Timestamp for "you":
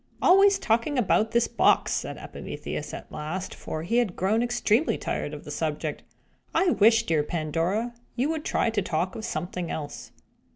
8.15-8.27